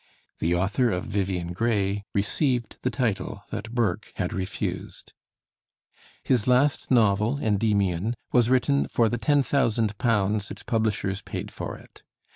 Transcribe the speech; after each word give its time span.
The 0.39 0.55
author 0.55 0.89
of 0.89 1.05
'Vivian 1.05 1.53
Grey' 1.53 2.05
received 2.15 2.77
the 2.81 2.89
title 2.89 3.43
that 3.51 3.69
Burke 3.69 4.11
had 4.15 4.33
refused. 4.33 5.13
His 6.23 6.47
last 6.47 6.89
novel, 6.89 7.37
'Endymion,' 7.37 8.15
was 8.31 8.49
written 8.49 8.87
for 8.87 9.09
the 9.09 9.19
£10,000 9.19 10.49
its 10.49 10.63
publishers 10.63 11.21
paid 11.21 11.51
for 11.51 11.77
it. 11.77 12.01